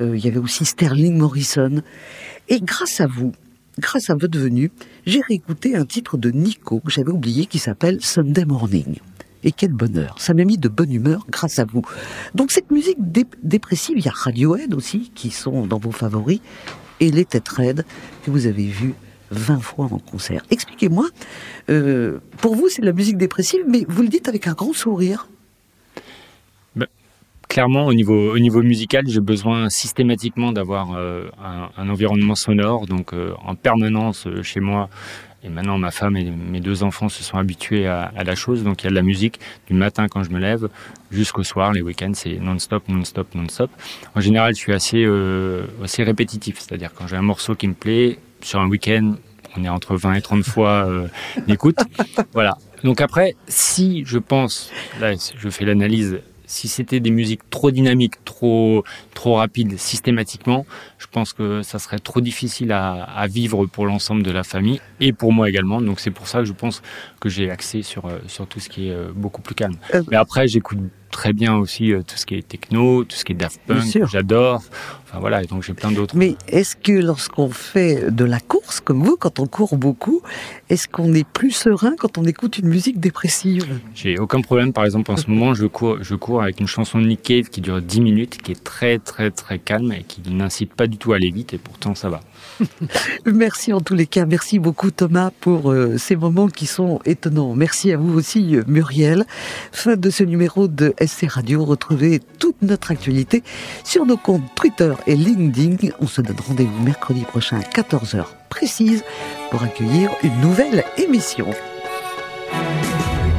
Euh, 0.00 0.16
il 0.16 0.24
y 0.24 0.28
avait 0.28 0.38
aussi 0.38 0.64
Sterling 0.64 1.16
Morrison. 1.18 1.82
Et 2.48 2.60
grâce 2.60 3.00
à 3.00 3.06
vous, 3.06 3.32
grâce 3.78 4.10
à 4.10 4.14
votre 4.14 4.38
venue, 4.38 4.70
j'ai 5.06 5.20
réécouté 5.20 5.76
un 5.76 5.84
titre 5.84 6.16
de 6.16 6.30
Nico 6.30 6.80
que 6.80 6.90
j'avais 6.90 7.12
oublié 7.12 7.46
qui 7.46 7.58
s'appelle 7.58 7.98
Sunday 8.00 8.44
Morning. 8.44 8.96
Et 9.44 9.52
quel 9.52 9.72
bonheur. 9.72 10.16
Ça 10.18 10.34
m'a 10.34 10.44
mis 10.44 10.58
de 10.58 10.68
bonne 10.68 10.92
humeur 10.92 11.24
grâce 11.30 11.60
à 11.60 11.64
vous. 11.64 11.82
Donc 12.34 12.50
cette 12.50 12.70
musique 12.70 12.98
dépressive, 13.42 13.96
il 13.96 14.04
y 14.04 14.08
a 14.08 14.12
Radiohead 14.12 14.74
aussi, 14.74 15.12
qui 15.14 15.30
sont 15.30 15.66
dans 15.66 15.78
vos 15.78 15.92
favoris, 15.92 16.40
et 17.00 17.10
les 17.10 17.24
Têtes 17.24 17.48
Raides, 17.48 17.84
que 18.24 18.30
vous 18.32 18.46
avez 18.46 18.66
vus 18.66 18.94
20 19.30 19.60
fois 19.60 19.86
en 19.86 19.98
concert. 19.98 20.42
Expliquez-moi, 20.50 21.08
euh, 21.70 22.18
pour 22.38 22.56
vous 22.56 22.68
c'est 22.68 22.80
de 22.80 22.86
la 22.86 22.92
musique 22.92 23.16
dépressive, 23.16 23.60
mais 23.68 23.84
vous 23.88 24.02
le 24.02 24.08
dites 24.08 24.28
avec 24.28 24.48
un 24.48 24.54
grand 24.54 24.72
sourire. 24.72 25.28
Clairement, 27.48 27.86
au 27.86 27.94
niveau, 27.94 28.32
au 28.32 28.38
niveau 28.38 28.62
musical, 28.62 29.04
j'ai 29.08 29.20
besoin 29.20 29.70
systématiquement 29.70 30.52
d'avoir 30.52 30.92
euh, 30.94 31.28
un, 31.76 31.88
environnement 31.88 32.34
sonore, 32.34 32.86
donc 32.86 33.12
euh, 33.12 33.32
en 33.44 33.54
permanence 33.54 34.28
chez 34.42 34.60
moi. 34.60 34.88
Et 35.42 35.48
maintenant, 35.48 35.78
ma 35.78 35.90
femme 35.90 36.16
et 36.16 36.24
mes 36.24 36.60
deux 36.60 36.82
enfants 36.82 37.08
se 37.08 37.22
sont 37.22 37.38
habitués 37.38 37.86
à, 37.86 38.10
la 38.24 38.34
chose, 38.34 38.64
donc 38.64 38.82
il 38.82 38.84
y 38.84 38.86
a 38.88 38.90
de 38.90 38.96
la 38.96 39.02
musique 39.02 39.38
du 39.68 39.74
matin 39.74 40.08
quand 40.08 40.24
je 40.24 40.30
me 40.30 40.40
lève 40.40 40.68
jusqu'au 41.12 41.44
soir. 41.44 41.72
Les 41.72 41.80
week-ends, 41.80 42.12
c'est 42.14 42.38
non-stop, 42.40 42.82
non-stop, 42.88 43.34
non-stop. 43.36 43.70
En 44.16 44.20
général, 44.20 44.54
je 44.54 44.58
suis 44.58 44.72
assez, 44.72 45.06
assez 45.82 46.02
répétitif, 46.02 46.58
c'est-à-dire 46.58 46.90
quand 46.92 47.06
j'ai 47.06 47.16
un 47.16 47.22
morceau 47.22 47.54
qui 47.54 47.68
me 47.68 47.74
plaît, 47.74 48.18
sur 48.40 48.60
un 48.60 48.68
week-end, 48.68 49.14
on 49.56 49.64
est 49.64 49.68
entre 49.68 49.96
20 49.96 50.14
et 50.14 50.22
30 50.22 50.44
fois 50.44 50.86
euh, 50.86 51.08
d'écoute. 51.46 51.78
voilà. 52.32 52.56
Donc 52.84 53.00
après, 53.00 53.34
si 53.48 54.04
je 54.06 54.18
pense, 54.18 54.70
là 55.00 55.12
je 55.14 55.48
fais 55.48 55.64
l'analyse, 55.64 56.20
si 56.48 56.66
c'était 56.66 56.98
des 56.98 57.10
musiques 57.10 57.48
trop 57.50 57.70
dynamiques, 57.70 58.24
trop 58.24 58.82
trop 59.14 59.36
rapides 59.36 59.78
systématiquement, 59.78 60.66
je 60.98 61.06
pense 61.06 61.32
que 61.32 61.62
ça 61.62 61.78
serait 61.78 61.98
trop 61.98 62.20
difficile 62.20 62.72
à, 62.72 63.26
vivre 63.28 63.66
pour 63.66 63.86
l'ensemble 63.86 64.22
de 64.22 64.30
la 64.30 64.42
famille 64.42 64.80
et 65.00 65.12
pour 65.12 65.32
moi 65.32 65.48
également. 65.48 65.80
Donc 65.80 66.00
c'est 66.00 66.10
pour 66.10 66.26
ça 66.26 66.40
que 66.40 66.46
je 66.46 66.52
pense 66.52 66.82
que 67.20 67.28
j'ai 67.28 67.50
axé 67.50 67.82
sur 67.82 68.06
euh, 68.06 68.18
sur 68.26 68.46
tout 68.46 68.58
ce 68.58 68.68
qui 68.68 68.88
est 68.88 68.92
euh, 68.92 69.10
beaucoup 69.14 69.42
plus 69.42 69.54
calme. 69.54 69.76
Mais 70.10 70.16
après, 70.16 70.48
j'écoute 70.48 70.78
très 71.10 71.32
bien 71.32 71.56
aussi 71.56 71.92
tout 72.06 72.16
ce 72.16 72.26
qui 72.26 72.34
est 72.36 72.46
techno, 72.46 73.04
tout 73.04 73.16
ce 73.16 73.24
qui 73.24 73.32
est 73.32 73.36
Daft 73.36 73.60
Punk, 73.66 74.06
j'adore. 74.10 74.62
Enfin 75.04 75.20
voilà, 75.20 75.42
donc 75.44 75.62
j'ai 75.62 75.72
plein 75.72 75.90
d'autres. 75.90 76.14
Mais 76.14 76.36
est-ce 76.48 76.76
que 76.76 76.92
lorsqu'on 76.92 77.48
fait 77.48 78.10
de 78.14 78.24
la 78.26 78.40
course 78.40 78.80
comme 78.80 79.02
vous, 79.02 79.16
quand 79.16 79.38
on 79.38 79.46
court 79.46 79.76
beaucoup, 79.76 80.20
est-ce 80.68 80.86
qu'on 80.86 81.14
est 81.14 81.26
plus 81.26 81.50
serein 81.50 81.94
quand 81.98 82.18
on 82.18 82.24
écoute 82.24 82.58
une 82.58 82.68
musique 82.68 83.00
dépressive? 83.00 83.66
J'ai 83.94 84.18
aucun 84.18 84.42
problème. 84.42 84.74
Par 84.74 84.84
exemple, 84.84 85.10
en 85.10 85.16
ce 85.16 85.30
moment, 85.30 85.54
je 85.54 85.64
cours, 85.64 85.96
je 86.02 86.14
cours 86.14 86.42
avec 86.42 86.60
une 86.60 86.66
chanson 86.66 87.00
de 87.00 87.06
Nick 87.06 87.22
Cave 87.22 87.48
qui 87.48 87.62
dure 87.62 87.80
10 87.80 88.00
minutes, 88.02 88.36
qui 88.42 88.52
est 88.52 88.62
très 88.62 88.98
très 88.98 89.30
très 89.30 89.58
calme 89.58 89.92
et 89.92 90.02
qui 90.02 90.20
n'incite 90.30 90.74
pas 90.74 90.86
du 90.86 90.98
tout 90.98 91.14
à 91.14 91.16
aller 91.16 91.30
vite 91.30 91.54
et 91.54 91.58
pourtant 91.58 91.94
ça 91.94 92.10
va. 92.10 92.20
Merci 93.26 93.72
en 93.72 93.80
tous 93.80 93.94
les 93.94 94.06
cas. 94.06 94.26
Merci 94.26 94.58
beaucoup 94.58 94.90
Thomas 94.90 95.30
pour 95.40 95.70
euh, 95.70 95.96
ces 95.98 96.16
moments 96.16 96.48
qui 96.48 96.66
sont 96.66 97.00
étonnants. 97.04 97.54
Merci 97.54 97.92
à 97.92 97.96
vous 97.96 98.16
aussi 98.16 98.56
Muriel. 98.66 99.24
Fin 99.72 99.96
de 99.96 100.10
ce 100.10 100.24
numéro 100.24 100.68
de 100.68 100.94
SC 101.04 101.28
Radio. 101.28 101.64
Retrouvez 101.64 102.20
toute 102.38 102.60
notre 102.62 102.90
actualité 102.90 103.42
sur 103.84 104.06
nos 104.06 104.16
comptes 104.16 104.42
Twitter 104.54 104.92
et 105.06 105.16
LinkedIn. 105.16 105.88
On 106.00 106.06
se 106.06 106.20
donne 106.20 106.36
rendez-vous 106.46 106.82
mercredi 106.82 107.22
prochain 107.22 107.58
à 107.58 107.62
14h 107.62 108.24
précise 108.48 109.04
pour 109.50 109.62
accueillir 109.62 110.10
une 110.22 110.40
nouvelle 110.40 110.84
émission. 110.96 111.46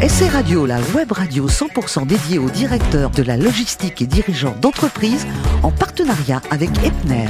SC 0.01 0.29
Radio, 0.31 0.65
la 0.65 0.79
web 0.95 1.11
radio 1.11 1.47
100% 1.49 2.07
dédiée 2.07 2.39
aux 2.39 2.49
directeurs 2.49 3.09
de 3.09 3.21
la 3.21 3.35
logistique 3.35 4.01
et 4.01 4.05
dirigeants 4.05 4.55
d'entreprise 4.61 5.27
en 5.61 5.71
partenariat 5.71 6.41
avec 6.51 6.69
Epner. 6.85 7.29